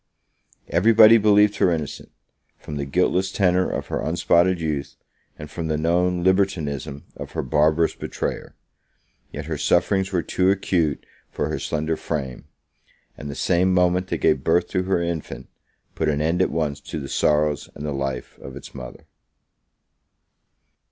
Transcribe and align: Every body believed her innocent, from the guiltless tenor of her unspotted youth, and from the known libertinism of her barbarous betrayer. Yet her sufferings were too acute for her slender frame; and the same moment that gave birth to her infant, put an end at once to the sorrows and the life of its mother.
Every 0.67 0.93
body 0.93 1.19
believed 1.19 1.57
her 1.57 1.69
innocent, 1.69 2.11
from 2.57 2.77
the 2.77 2.85
guiltless 2.85 3.31
tenor 3.31 3.69
of 3.69 3.85
her 3.89 3.99
unspotted 4.01 4.59
youth, 4.59 4.95
and 5.37 5.47
from 5.47 5.67
the 5.67 5.77
known 5.77 6.23
libertinism 6.23 7.03
of 7.17 7.33
her 7.33 7.43
barbarous 7.43 7.93
betrayer. 7.93 8.55
Yet 9.31 9.45
her 9.45 9.59
sufferings 9.59 10.11
were 10.11 10.23
too 10.23 10.49
acute 10.49 11.05
for 11.29 11.49
her 11.49 11.59
slender 11.59 11.97
frame; 11.97 12.45
and 13.15 13.29
the 13.29 13.35
same 13.35 13.71
moment 13.71 14.07
that 14.07 14.17
gave 14.17 14.43
birth 14.43 14.69
to 14.69 14.81
her 14.85 14.99
infant, 15.03 15.49
put 15.93 16.09
an 16.09 16.19
end 16.19 16.41
at 16.41 16.49
once 16.49 16.79
to 16.81 16.99
the 16.99 17.07
sorrows 17.07 17.69
and 17.75 17.85
the 17.85 17.93
life 17.93 18.39
of 18.39 18.55
its 18.55 18.73
mother. 18.73 19.05